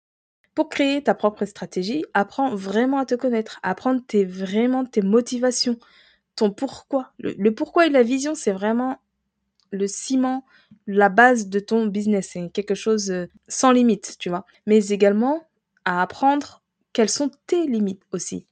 Pour 0.53 0.69
créer 0.69 1.03
ta 1.03 1.13
propre 1.15 1.45
stratégie, 1.45 2.05
apprends 2.13 2.55
vraiment 2.55 2.99
à 2.99 3.05
te 3.05 3.15
connaître, 3.15 3.59
apprends 3.63 3.97
vraiment 4.13 4.85
tes 4.85 5.01
motivations, 5.01 5.77
ton 6.35 6.51
pourquoi. 6.51 7.11
Le, 7.19 7.49
pourquoi 7.51 7.87
et 7.87 7.89
la 7.89 8.03
vision, 8.03 8.35
c'est 8.35 8.51
vraiment 8.51 8.99
le 9.71 9.87
ciment, 9.87 10.45
la 10.87 11.09
base 11.09 11.47
de 11.47 11.59
ton 11.59 11.87
business. 11.87 12.29
C'est 12.33 12.49
quelque 12.49 12.75
chose 12.75 13.11
euh, 13.11 13.27
sans 13.47 13.71
limite, 13.71 14.15
tu 14.19 14.29
vois. 14.29 14.45
Mais 14.65 14.87
également 14.87 15.47
à 15.85 16.01
apprendre 16.01 16.61
quelles 16.93 17.09
sont 17.09 17.31
tes 17.47 17.67
limites 17.67 18.03
aussi. 18.11 18.47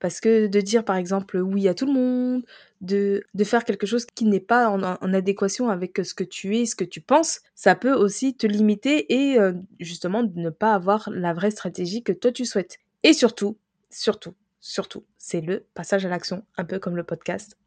Parce 0.00 0.20
que 0.20 0.48
de 0.48 0.60
dire 0.60 0.84
par 0.84 0.96
exemple 0.96 1.38
oui 1.38 1.68
à 1.68 1.74
tout 1.74 1.86
le 1.86 1.92
monde, 1.92 2.44
de, 2.80 3.22
de 3.34 3.44
faire 3.44 3.64
quelque 3.64 3.86
chose 3.86 4.04
qui 4.04 4.24
n'est 4.24 4.40
pas 4.40 4.68
en, 4.68 5.14
adéquation 5.14 5.68
avec 5.68 6.04
ce 6.04 6.12
que 6.12 6.24
tu 6.24 6.56
es, 6.56 6.66
ce 6.66 6.74
que 6.74 6.84
tu 6.84 7.00
penses, 7.00 7.40
ça 7.54 7.76
peut 7.76 7.92
aussi 7.92 8.34
te 8.34 8.48
limiter 8.48 9.12
et 9.12 9.38
euh, 9.38 9.52
justement 9.78 10.24
ne 10.34 10.50
pas 10.50 10.74
avoir 10.74 11.08
la 11.12 11.32
vraie 11.32 11.52
stratégie 11.52 12.02
que 12.02 12.12
toi 12.12 12.32
tu 12.32 12.44
souhaites. 12.44 12.78
Et 13.04 13.12
surtout, 13.12 13.56
surtout, 13.90 14.34
surtout, 14.62 15.04
c'est 15.18 15.42
le 15.42 15.66
passage 15.74 16.06
à 16.06 16.08
l'action, 16.08 16.46
un 16.56 16.64
peu 16.64 16.78
comme 16.78 16.96
le 16.96 17.04
podcast. 17.04 17.58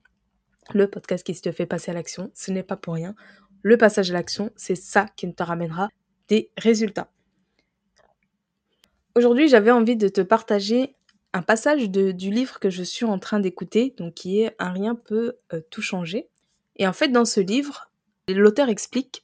Le 0.74 0.90
podcast 0.90 1.24
qui 1.24 1.40
te 1.40 1.52
fait 1.52 1.68
passer 1.68 1.92
à 1.92 1.94
l'action, 1.94 2.32
ce 2.34 2.52
n'est 2.52 2.64
pas 2.64 2.78
pour 2.78 2.96
rien. 2.96 3.14
Le 3.62 3.78
passage 3.78 4.10
à 4.10 4.14
l'action, 4.14 4.52
c'est 4.56 4.76
ça 4.76 5.06
qui 5.16 5.32
te 5.32 5.44
ramènera 5.44 5.90
des 6.28 6.50
résultats. 6.58 7.12
Aujourd'hui, 9.14 9.48
j'avais 9.48 9.72
envie 9.72 9.96
de 9.96 10.08
te 10.08 10.22
partager 10.22 10.96
un 11.34 11.42
passage 11.42 11.90
du 11.90 12.32
livre 12.32 12.60
que 12.60 12.70
je 12.70 12.82
suis 12.82 13.06
en 13.06 13.20
train 13.20 13.40
d'écouter, 13.40 13.94
donc 13.98 14.14
qui 14.16 14.40
est 14.40 14.56
Un 14.58 14.72
rien 14.72 14.96
peut 14.96 15.34
euh, 15.54 15.62
tout 15.70 15.82
changer. 15.82 16.30
Et 16.78 16.88
en 16.88 16.94
fait, 16.94 17.10
dans 17.10 17.26
ce 17.26 17.42
livre, 17.42 17.92
l'auteur 18.30 18.70
explique 18.70 19.24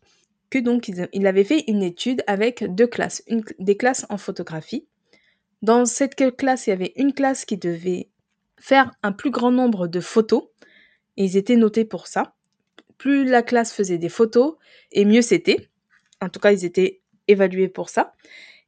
que 0.49 0.59
donc 0.59 0.89
il 0.89 1.27
avait 1.27 1.45
fait 1.45 1.63
une 1.67 1.81
étude 1.81 2.23
avec 2.27 2.63
deux 2.75 2.87
classes, 2.87 3.23
des 3.59 3.77
classes 3.77 4.05
en 4.09 4.17
photographie 4.17 4.85
dans 5.61 5.85
cette 5.85 6.35
classe, 6.35 6.67
il 6.67 6.71
y 6.71 6.73
avait 6.73 6.93
une 6.95 7.13
classe 7.13 7.45
qui 7.45 7.57
devait 7.57 8.09
faire 8.59 8.91
un 9.03 9.11
plus 9.11 9.31
grand 9.31 9.51
nombre 9.51 9.87
de 9.87 9.99
photos. 9.99 10.43
Ils 11.17 11.37
étaient 11.37 11.55
notés 11.55 11.85
pour 11.85 12.07
ça. 12.07 12.35
Plus 12.97 13.25
la 13.25 13.43
classe 13.43 13.73
faisait 13.73 13.97
des 13.97 14.09
photos, 14.09 14.55
et 14.91 15.05
mieux 15.05 15.21
c'était. 15.21 15.69
En 16.21 16.29
tout 16.29 16.39
cas, 16.39 16.51
ils 16.51 16.65
étaient 16.65 17.01
évalués 17.27 17.69
pour 17.69 17.89
ça. 17.89 18.13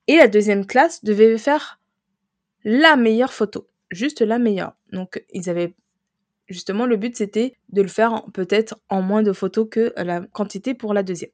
Et 0.07 0.17
la 0.17 0.27
deuxième 0.27 0.65
classe 0.65 1.03
devait 1.03 1.37
faire 1.37 1.79
la 2.63 2.95
meilleure 2.95 3.33
photo. 3.33 3.67
Juste 3.91 4.21
la 4.21 4.39
meilleure. 4.39 4.75
Donc, 4.91 5.23
ils 5.31 5.49
avaient 5.49 5.75
justement 6.49 6.85
le 6.85 6.97
but 6.97 7.15
c'était 7.15 7.55
de 7.69 7.81
le 7.81 7.87
faire 7.87 8.25
peut-être 8.33 8.79
en 8.89 9.01
moins 9.01 9.23
de 9.23 9.33
photos 9.33 9.67
que 9.69 9.93
la 9.97 10.21
quantité 10.21 10.73
pour 10.73 10.93
la 10.93 11.03
deuxième. 11.03 11.31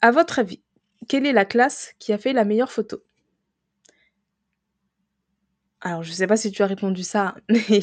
À 0.00 0.10
votre 0.10 0.38
avis, 0.38 0.62
quelle 1.08 1.26
est 1.26 1.32
la 1.32 1.44
classe 1.44 1.94
qui 1.98 2.12
a 2.12 2.18
fait 2.18 2.32
la 2.32 2.44
meilleure 2.44 2.72
photo? 2.72 3.02
Alors, 5.80 6.02
je 6.02 6.10
ne 6.10 6.14
sais 6.14 6.26
pas 6.26 6.36
si 6.36 6.50
tu 6.50 6.62
as 6.62 6.66
répondu 6.66 7.02
ça, 7.02 7.36
mais 7.48 7.80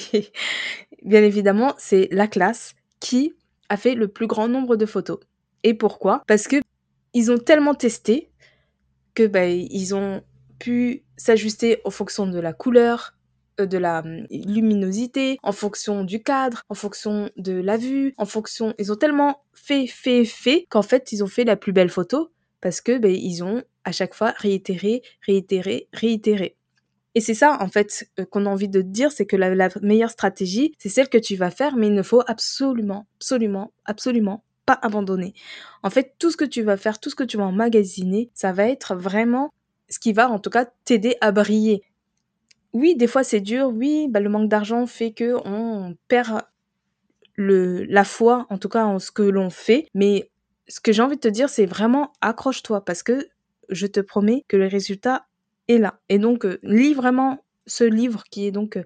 bien 1.03 1.23
évidemment, 1.23 1.73
c'est 1.77 2.09
la 2.11 2.27
classe 2.27 2.75
qui 2.99 3.33
a 3.69 3.77
fait 3.77 3.95
le 3.95 4.07
plus 4.07 4.27
grand 4.27 4.47
nombre 4.47 4.75
de 4.75 4.85
photos. 4.85 5.19
Et 5.63 5.73
pourquoi? 5.73 6.23
Parce 6.27 6.47
que 6.47 6.57
ils 7.13 7.31
ont 7.31 7.37
tellement 7.37 7.73
testé 7.73 8.29
que 9.13 9.25
bah, 9.25 9.47
ils 9.47 9.95
ont 9.95 10.21
pu 10.59 11.03
s'ajuster 11.15 11.79
en 11.85 11.89
fonction 11.89 12.27
de 12.27 12.39
la 12.39 12.51
couleur, 12.51 13.15
euh, 13.59 13.65
de 13.65 13.77
la 13.77 13.99
hum, 13.99 14.27
luminosité, 14.29 15.37
en 15.41 15.53
fonction 15.53 16.03
du 16.03 16.21
cadre, 16.21 16.63
en 16.69 16.75
fonction 16.75 17.29
de 17.37 17.53
la 17.53 17.77
vue, 17.77 18.13
en 18.17 18.25
fonction... 18.25 18.73
Ils 18.77 18.91
ont 18.91 18.97
tellement 18.97 19.43
fait, 19.53 19.87
fait, 19.87 20.25
fait 20.25 20.65
qu'en 20.69 20.81
fait, 20.81 21.13
ils 21.13 21.23
ont 21.23 21.27
fait 21.27 21.45
la 21.45 21.55
plus 21.55 21.71
belle 21.71 21.89
photo 21.89 22.31
parce 22.59 22.81
que 22.81 22.97
ben, 22.97 23.15
ils 23.15 23.43
ont 23.43 23.63
à 23.85 23.91
chaque 23.91 24.13
fois 24.13 24.33
réitéré, 24.37 25.01
réitéré, 25.25 25.87
réitéré. 25.93 26.57
Et 27.15 27.21
c'est 27.21 27.33
ça, 27.33 27.57
en 27.61 27.69
fait, 27.69 28.09
euh, 28.19 28.25
qu'on 28.25 28.45
a 28.45 28.49
envie 28.49 28.67
de 28.67 28.81
dire, 28.81 29.11
c'est 29.11 29.25
que 29.25 29.37
la, 29.37 29.69
meilleure 29.81 30.09
stratégie, 30.09 30.73
c'est 30.77 30.89
celle 30.89 31.09
que 31.09 31.17
tu 31.17 31.37
vas 31.37 31.49
faire, 31.49 31.77
mais 31.77 31.87
il 31.87 31.93
ne 31.93 32.03
faut 32.03 32.21
absolument, 32.27 33.07
absolument, 33.17 33.71
absolument 33.85 34.43
pas 34.65 34.77
abandonner. 34.81 35.33
En 35.83 35.89
fait, 35.89 36.15
tout 36.19 36.31
ce 36.31 36.37
que 36.37 36.45
tu 36.45 36.61
vas 36.63 36.75
faire, 36.75 36.99
tout 36.99 37.09
ce 37.09 37.15
que 37.15 37.23
tu 37.23 37.37
vas 37.37 37.45
emmagasiner, 37.45 38.29
ça 38.33 38.51
va 38.51 38.67
être 38.67 38.95
vraiment 38.95 39.53
ce 39.89 39.99
qui 39.99 40.11
va, 40.11 40.29
en 40.29 40.39
tout 40.39 40.49
cas, 40.49 40.65
t'aider 40.83 41.15
à 41.21 41.31
briller. 41.31 41.83
Oui, 42.73 42.95
des 42.95 43.07
fois 43.07 43.23
c'est 43.23 43.39
dur, 43.39 43.69
oui, 43.69 44.07
bah, 44.09 44.19
le 44.19 44.29
manque 44.29 44.49
d'argent 44.49 44.85
fait 44.85 45.11
que 45.11 45.35
on 45.45 45.95
perd 46.07 46.41
la 47.37 48.03
foi, 48.03 48.47
en 48.49 48.57
tout 48.57 48.69
cas 48.69 48.85
en 48.85 48.99
ce 48.99 49.11
que 49.11 49.21
l'on 49.21 49.49
fait, 49.49 49.87
mais 49.93 50.29
ce 50.67 50.79
que 50.79 50.91
j'ai 50.91 51.01
envie 51.01 51.15
de 51.15 51.21
te 51.21 51.27
dire, 51.27 51.47
c'est 51.47 51.65
vraiment 51.65 52.11
accroche-toi 52.21 52.83
parce 52.83 53.03
que 53.03 53.27
je 53.69 53.87
te 53.87 53.99
promets 53.99 54.43
que 54.47 54.57
le 54.57 54.67
résultat 54.67 55.25
est 55.67 55.77
là. 55.77 55.99
Et 56.09 56.19
donc, 56.19 56.45
euh, 56.45 56.59
lis 56.63 56.93
vraiment 56.93 57.43
ce 57.67 57.83
livre 57.83 58.23
qui 58.29 58.45
est 58.45 58.51
donc 58.51 58.77
euh, 58.77 58.83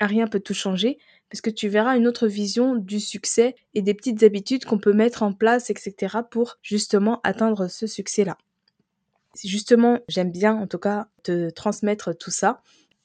À 0.00 0.06
rien 0.06 0.26
peut 0.26 0.40
tout 0.40 0.54
changer, 0.54 0.98
parce 1.30 1.40
que 1.40 1.50
tu 1.50 1.68
verras 1.68 1.96
une 1.96 2.06
autre 2.06 2.26
vision 2.26 2.76
du 2.76 3.00
succès 3.00 3.54
et 3.74 3.82
des 3.82 3.94
petites 3.94 4.22
habitudes 4.22 4.64
qu'on 4.64 4.78
peut 4.78 4.92
mettre 4.92 5.22
en 5.22 5.32
place, 5.32 5.70
etc., 5.70 6.18
pour 6.30 6.58
justement 6.62 7.20
atteindre 7.24 7.68
ce 7.68 7.86
succès-là. 7.86 8.36
Justement, 9.42 10.00
j'aime 10.08 10.30
bien 10.30 10.54
en 10.54 10.66
tout 10.66 10.78
cas 10.78 11.08
te 11.22 11.48
transmettre 11.50 12.16
tout 12.16 12.30
ça. 12.30 12.60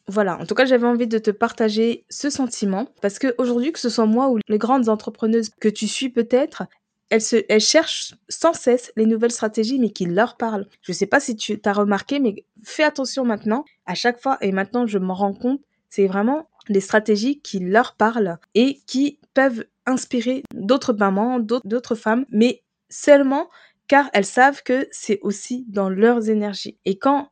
Voilà, 0.09 0.37
en 0.39 0.45
tout 0.45 0.55
cas, 0.55 0.65
j'avais 0.65 0.87
envie 0.87 1.07
de 1.07 1.19
te 1.19 1.31
partager 1.31 2.05
ce 2.09 2.29
sentiment 2.29 2.89
parce 3.01 3.19
que 3.19 3.33
aujourd'hui, 3.37 3.71
que 3.71 3.79
ce 3.79 3.89
soit 3.89 4.05
moi 4.05 4.29
ou 4.29 4.39
les 4.47 4.57
grandes 4.57 4.89
entrepreneuses 4.89 5.49
que 5.59 5.69
tu 5.69 5.87
suis 5.87 6.09
peut-être, 6.09 6.63
elles, 7.09 7.21
se, 7.21 7.37
cherchent 7.59 8.15
sans 8.29 8.53
cesse 8.53 8.91
les 8.95 9.05
nouvelles 9.05 9.31
stratégies, 9.31 9.79
mais 9.79 9.91
qui 9.91 10.05
leur 10.05 10.37
parlent. 10.37 10.67
Je 10.81 10.91
ne 10.91 10.95
sais 10.95 11.05
pas 11.05 11.19
si 11.19 11.35
tu 11.35 11.59
as 11.63 11.73
remarqué, 11.73 12.19
mais 12.19 12.45
fais 12.63 12.83
attention 12.83 13.23
maintenant. 13.25 13.65
À 13.85 13.95
chaque 13.95 14.21
fois, 14.21 14.37
et 14.41 14.51
maintenant 14.51 14.85
je 14.85 14.97
m'en 14.97 15.13
rends 15.13 15.33
compte, 15.33 15.61
c'est 15.89 16.07
vraiment 16.07 16.49
des 16.69 16.81
stratégies 16.81 17.39
qui 17.39 17.59
leur 17.59 17.95
parlent 17.95 18.37
et 18.53 18.81
qui 18.87 19.19
peuvent 19.33 19.65
inspirer 19.85 20.43
d'autres 20.53 20.93
mamans, 20.93 21.39
d'autres 21.39 21.95
femmes, 21.95 22.25
mais 22.29 22.61
seulement 22.89 23.49
car 23.87 24.09
elles 24.13 24.25
savent 24.25 24.63
que 24.63 24.87
c'est 24.91 25.19
aussi 25.21 25.65
dans 25.69 25.89
leurs 25.89 26.29
énergies. 26.29 26.77
Et 26.83 26.97
quand 26.97 27.29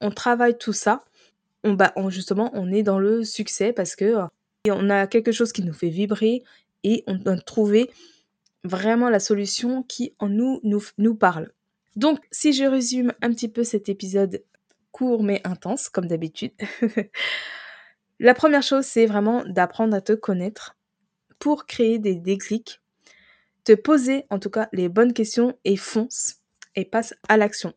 on 0.00 0.10
travaille 0.10 0.56
tout 0.56 0.72
ça, 0.72 1.04
on, 1.64 1.74
bah, 1.74 1.92
justement, 2.08 2.50
on 2.54 2.72
est 2.72 2.82
dans 2.82 2.98
le 2.98 3.24
succès 3.24 3.72
parce 3.72 3.94
que 3.94 4.16
on 4.70 4.90
a 4.90 5.06
quelque 5.06 5.32
chose 5.32 5.52
qui 5.52 5.62
nous 5.62 5.72
fait 5.72 5.88
vibrer 5.88 6.42
et 6.84 7.04
on 7.06 7.14
doit 7.14 7.36
trouver 7.38 7.90
vraiment 8.64 9.10
la 9.10 9.20
solution 9.20 9.82
qui 9.82 10.14
en 10.18 10.28
nous, 10.28 10.60
nous, 10.62 10.82
nous 10.98 11.14
parle. 11.14 11.52
Donc, 11.96 12.20
si 12.30 12.52
je 12.52 12.64
résume 12.64 13.12
un 13.22 13.30
petit 13.30 13.48
peu 13.48 13.64
cet 13.64 13.88
épisode 13.88 14.44
court 14.92 15.22
mais 15.22 15.40
intense, 15.44 15.88
comme 15.88 16.06
d'habitude, 16.06 16.52
la 18.20 18.34
première 18.34 18.62
chose, 18.62 18.84
c'est 18.84 19.06
vraiment 19.06 19.44
d'apprendre 19.44 19.94
à 19.94 20.00
te 20.00 20.12
connaître 20.12 20.76
pour 21.38 21.66
créer 21.66 21.98
des 21.98 22.14
déclics, 22.14 22.80
te 23.64 23.72
poser 23.72 24.24
en 24.30 24.38
tout 24.38 24.50
cas 24.50 24.68
les 24.72 24.88
bonnes 24.88 25.12
questions 25.12 25.58
et 25.64 25.76
fonce 25.76 26.36
et 26.74 26.84
passe 26.84 27.14
à 27.28 27.36
l'action. 27.36 27.74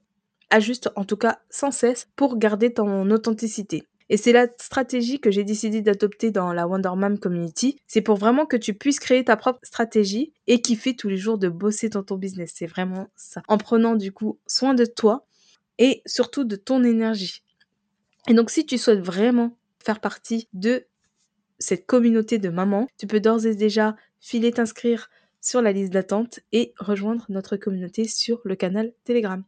Ajuste 0.50 0.90
en 0.96 1.06
tout 1.06 1.18
cas 1.18 1.40
sans 1.50 1.72
cesse 1.72 2.10
pour 2.16 2.38
garder 2.38 2.74
ton 2.74 3.10
authenticité. 3.10 3.88
Et 4.12 4.18
c'est 4.18 4.34
la 4.34 4.48
stratégie 4.60 5.22
que 5.22 5.32
j'ai 5.32 5.46
décidé 5.46 5.82
d'adopter 5.82 6.32
dans 6.32 6.52
la 6.52 6.68
Wonder 6.68 6.92
Mom 6.98 7.18
Community. 7.18 7.78
C'est 7.88 8.02
pour 8.02 8.18
vraiment 8.18 8.46
que 8.46 8.58
tu 8.58 8.74
puisses 8.74 9.00
créer 9.00 9.24
ta 9.24 9.38
propre 9.38 9.62
stratégie 9.64 10.34
et 10.48 10.62
kiffer 10.62 10.98
tous 10.98 11.08
les 11.08 11.16
jours 11.16 11.38
de 11.38 11.48
bosser 11.48 11.88
dans 11.88 12.04
ton 12.04 12.18
business. 12.18 12.52
C'est 12.54 12.66
vraiment 12.66 13.08
ça. 13.16 13.42
En 13.48 13.58
prenant 13.58 13.96
du 13.96 14.12
coup 14.12 14.38
soin 14.46 14.74
de 14.74 14.84
toi 14.84 15.26
et 15.78 16.02
surtout 16.06 16.44
de 16.44 16.58
ton 16.58 16.84
énergie. 16.84 17.42
Et 18.28 18.34
donc 18.34 18.50
si 18.50 18.66
tu 18.66 18.78
souhaites 18.78 19.00
vraiment 19.00 19.58
faire 19.82 20.02
partie 20.02 20.50
de 20.52 20.86
cette 21.58 21.86
communauté 21.86 22.38
de 22.38 22.50
mamans, 22.50 22.88
tu 22.98 23.08
peux 23.08 23.22
d'ores 23.22 23.46
et 23.46 23.56
déjà 23.56 23.96
filer 24.20 24.52
t'inscrire 24.52 25.10
sur 25.40 25.62
la 25.62 25.72
liste 25.72 25.94
d'attente 25.94 26.42
et 26.52 26.74
rejoindre 26.78 27.28
notre 27.30 27.56
communauté 27.56 28.10
sur 28.10 28.42
le 28.44 28.58
canal 28.58 28.92
Telegram. 29.06 29.42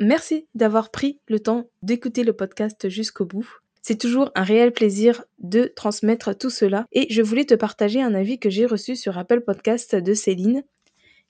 Merci 0.00 0.48
d'avoir 0.56 0.90
pris 0.90 1.20
le 1.28 1.38
temps 1.38 1.70
d'écouter 1.82 2.24
le 2.24 2.32
podcast 2.32 2.88
jusqu'au 2.88 3.26
bout. 3.26 3.61
C'est 3.82 3.98
toujours 3.98 4.30
un 4.36 4.44
réel 4.44 4.72
plaisir 4.72 5.24
de 5.40 5.64
transmettre 5.74 6.38
tout 6.38 6.50
cela 6.50 6.86
et 6.92 7.12
je 7.12 7.20
voulais 7.20 7.44
te 7.44 7.54
partager 7.54 8.00
un 8.00 8.14
avis 8.14 8.38
que 8.38 8.48
j'ai 8.48 8.64
reçu 8.64 8.94
sur 8.94 9.18
Apple 9.18 9.40
Podcast 9.40 9.96
de 9.96 10.14
Céline 10.14 10.62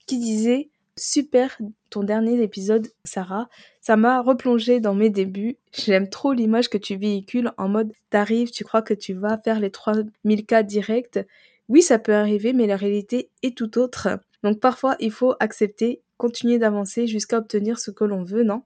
qui 0.05 0.19
disait 0.19 0.69
Super 0.95 1.57
ton 1.89 2.03
dernier 2.03 2.43
épisode, 2.43 2.87
Sarah. 3.03 3.49
Ça 3.81 3.95
m'a 3.95 4.21
replongé 4.21 4.79
dans 4.79 4.93
mes 4.93 5.09
débuts. 5.09 5.57
J'aime 5.73 6.07
trop 6.07 6.33
l'image 6.33 6.69
que 6.69 6.77
tu 6.77 6.95
véhicules 6.95 7.51
en 7.57 7.67
mode 7.67 7.91
t'arrives, 8.11 8.51
tu 8.51 8.63
crois 8.63 8.83
que 8.83 8.93
tu 8.93 9.15
vas 9.15 9.39
faire 9.39 9.59
les 9.59 9.71
3000 9.71 10.45
cas 10.45 10.61
directs. 10.61 11.19
Oui, 11.67 11.81
ça 11.81 11.97
peut 11.97 12.13
arriver, 12.13 12.53
mais 12.53 12.67
la 12.67 12.77
réalité 12.77 13.31
est 13.41 13.57
tout 13.57 13.79
autre. 13.79 14.19
Donc 14.43 14.59
parfois, 14.59 14.95
il 14.99 15.11
faut 15.11 15.33
accepter, 15.39 16.03
continuer 16.17 16.59
d'avancer 16.59 17.07
jusqu'à 17.07 17.39
obtenir 17.39 17.79
ce 17.79 17.89
que 17.89 18.03
l'on 18.03 18.23
veut, 18.23 18.43
non? 18.43 18.61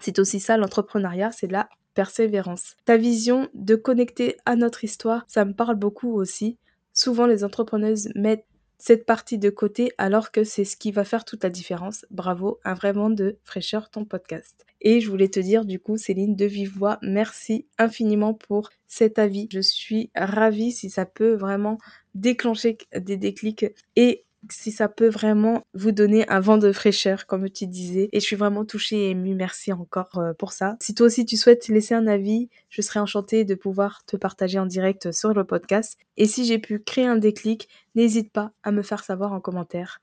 C'est 0.00 0.20
aussi 0.20 0.38
ça 0.38 0.56
l'entrepreneuriat, 0.56 1.32
c'est 1.32 1.50
la 1.50 1.68
persévérance. 1.94 2.76
Ta 2.84 2.96
vision 2.96 3.48
de 3.54 3.74
connecter 3.74 4.36
à 4.46 4.56
notre 4.56 4.84
histoire, 4.84 5.24
ça 5.28 5.44
me 5.44 5.54
parle 5.54 5.76
beaucoup 5.76 6.14
aussi. 6.14 6.58
Souvent, 6.92 7.26
les 7.26 7.44
entrepreneuses 7.44 8.10
mettent 8.14 8.46
cette 8.78 9.06
partie 9.06 9.38
de 9.38 9.48
côté 9.48 9.92
alors 9.96 10.32
que 10.32 10.42
c'est 10.42 10.64
ce 10.64 10.76
qui 10.76 10.90
va 10.90 11.04
faire 11.04 11.24
toute 11.24 11.44
la 11.44 11.50
différence. 11.50 12.04
Bravo, 12.10 12.58
un 12.64 12.74
vraiment 12.74 13.10
de 13.10 13.38
fraîcheur 13.44 13.90
ton 13.90 14.04
podcast. 14.04 14.66
Et 14.80 15.00
je 15.00 15.08
voulais 15.08 15.28
te 15.28 15.38
dire 15.38 15.64
du 15.64 15.78
coup 15.78 15.96
Céline 15.96 16.34
de 16.34 16.44
vive 16.44 16.76
voix, 16.76 16.98
merci 17.00 17.66
infiniment 17.78 18.34
pour 18.34 18.70
cet 18.88 19.20
avis. 19.20 19.46
Je 19.52 19.60
suis 19.60 20.10
ravie 20.16 20.72
si 20.72 20.90
ça 20.90 21.06
peut 21.06 21.34
vraiment 21.34 21.78
déclencher 22.16 22.76
des 22.92 23.16
déclics 23.16 23.66
et 23.94 24.24
si 24.50 24.72
ça 24.72 24.88
peut 24.88 25.08
vraiment 25.08 25.62
vous 25.74 25.92
donner 25.92 26.28
un 26.28 26.40
vent 26.40 26.58
de 26.58 26.72
fraîcheur, 26.72 27.26
comme 27.26 27.48
tu 27.50 27.66
disais. 27.66 28.08
Et 28.12 28.20
je 28.20 28.24
suis 28.24 28.36
vraiment 28.36 28.64
touchée 28.64 28.96
et 28.96 29.10
émue. 29.10 29.34
Merci 29.34 29.72
encore 29.72 30.18
euh, 30.18 30.32
pour 30.32 30.52
ça. 30.52 30.76
Si 30.80 30.94
toi 30.94 31.06
aussi 31.06 31.24
tu 31.24 31.36
souhaites 31.36 31.68
laisser 31.68 31.94
un 31.94 32.06
avis, 32.06 32.48
je 32.68 32.82
serais 32.82 33.00
enchantée 33.00 33.44
de 33.44 33.54
pouvoir 33.54 34.04
te 34.04 34.16
partager 34.16 34.58
en 34.58 34.66
direct 34.66 35.12
sur 35.12 35.32
le 35.32 35.44
podcast. 35.44 35.98
Et 36.16 36.26
si 36.26 36.44
j'ai 36.44 36.58
pu 36.58 36.80
créer 36.80 37.06
un 37.06 37.16
déclic, 37.16 37.68
n'hésite 37.94 38.32
pas 38.32 38.52
à 38.62 38.72
me 38.72 38.82
faire 38.82 39.04
savoir 39.04 39.32
en 39.32 39.40
commentaire 39.40 40.00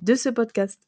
de 0.00 0.14
ce 0.14 0.28
podcast 0.28 0.80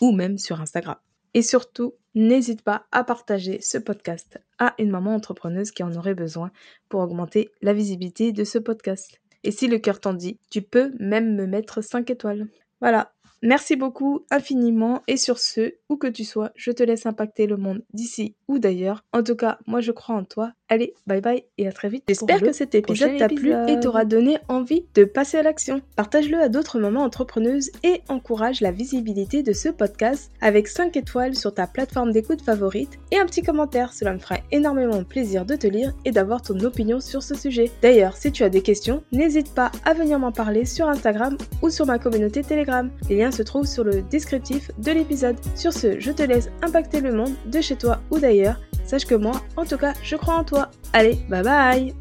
ou 0.00 0.12
même 0.12 0.38
sur 0.38 0.60
Instagram. 0.60 0.96
Et 1.34 1.42
surtout, 1.42 1.94
n'hésite 2.14 2.62
pas 2.62 2.86
à 2.90 3.04
partager 3.04 3.60
ce 3.60 3.78
podcast 3.78 4.40
à 4.58 4.74
une 4.78 4.90
maman 4.90 5.14
entrepreneuse 5.14 5.70
qui 5.70 5.84
en 5.84 5.94
aurait 5.94 6.14
besoin 6.14 6.50
pour 6.88 7.00
augmenter 7.00 7.50
la 7.62 7.72
visibilité 7.72 8.32
de 8.32 8.42
ce 8.42 8.58
podcast. 8.58 9.20
Et 9.44 9.50
si 9.50 9.68
le 9.68 9.78
cœur 9.78 10.00
t'en 10.00 10.14
dit, 10.14 10.38
tu 10.50 10.62
peux 10.62 10.92
même 10.98 11.34
me 11.34 11.46
mettre 11.46 11.82
5 11.82 12.08
étoiles. 12.10 12.48
Voilà. 12.80 13.12
Merci 13.42 13.74
beaucoup 13.74 14.26
infiniment 14.30 15.02
et 15.06 15.16
sur 15.16 15.38
ce, 15.38 15.72
où 15.88 15.96
que 15.96 16.06
tu 16.06 16.24
sois, 16.24 16.52
je 16.56 16.72
te 16.72 16.82
laisse 16.82 17.06
impacter 17.06 17.46
le 17.46 17.56
monde 17.56 17.82
d'ici 17.94 18.36
ou 18.48 18.58
d'ailleurs. 18.58 19.02
En 19.12 19.22
tout 19.22 19.34
cas, 19.34 19.58
moi 19.66 19.80
je 19.80 19.92
crois 19.92 20.14
en 20.14 20.24
toi. 20.24 20.52
Allez, 20.72 20.94
bye 21.04 21.20
bye 21.20 21.42
et 21.58 21.66
à 21.66 21.72
très 21.72 21.88
vite. 21.88 22.04
J'espère 22.06 22.40
que 22.40 22.52
cet 22.52 22.76
épisode 22.76 23.16
t'a 23.18 23.26
plu 23.26 23.52
et 23.66 23.80
t'aura 23.80 24.04
donné 24.04 24.38
envie 24.46 24.84
de 24.94 25.02
passer 25.02 25.36
à 25.36 25.42
l'action. 25.42 25.82
Partage-le 25.96 26.38
à 26.38 26.48
d'autres 26.48 26.78
mamans 26.78 27.02
entrepreneuses 27.02 27.72
et 27.82 28.02
encourage 28.08 28.60
la 28.60 28.70
visibilité 28.70 29.42
de 29.42 29.52
ce 29.52 29.68
podcast 29.68 30.30
avec 30.40 30.68
5 30.68 30.96
étoiles 30.96 31.34
sur 31.34 31.52
ta 31.52 31.66
plateforme 31.66 32.12
d'écoute 32.12 32.42
favorite 32.42 33.00
et 33.10 33.18
un 33.18 33.26
petit 33.26 33.42
commentaire. 33.42 33.92
Cela 33.92 34.12
me 34.12 34.20
fera 34.20 34.36
énormément 34.52 35.02
plaisir 35.02 35.44
de 35.44 35.56
te 35.56 35.66
lire 35.66 35.92
et 36.04 36.12
d'avoir 36.12 36.40
ton 36.40 36.60
opinion 36.60 37.00
sur 37.00 37.24
ce 37.24 37.34
sujet. 37.34 37.72
D'ailleurs, 37.82 38.16
si 38.16 38.30
tu 38.30 38.44
as 38.44 38.48
des 38.48 38.62
questions, 38.62 39.02
n'hésite 39.10 39.52
pas 39.52 39.72
à 39.84 39.92
venir 39.92 40.20
m'en 40.20 40.30
parler 40.30 40.66
sur 40.66 40.88
Instagram 40.88 41.36
ou 41.62 41.70
sur 41.70 41.84
ma 41.84 41.98
communauté 41.98 42.44
Telegram. 42.44 42.88
Les 43.08 43.16
liens 43.16 43.32
se 43.32 43.42
trouvent 43.42 43.66
sur 43.66 43.82
le 43.82 44.02
descriptif 44.02 44.70
de 44.78 44.92
l'épisode. 44.92 45.36
Sur 45.56 45.72
ce, 45.72 45.98
je 45.98 46.12
te 46.12 46.22
laisse 46.22 46.48
impacter 46.62 47.00
le 47.00 47.12
monde 47.12 47.34
de 47.46 47.60
chez 47.60 47.74
toi 47.74 48.00
ou 48.12 48.20
d'ailleurs. 48.20 48.60
Sache 48.90 49.06
que 49.06 49.14
moi, 49.14 49.40
en 49.56 49.64
tout 49.64 49.76
cas, 49.76 49.92
je 50.02 50.16
crois 50.16 50.34
en 50.34 50.42
toi. 50.42 50.68
Allez, 50.92 51.16
bye 51.28 51.44
bye 51.44 51.94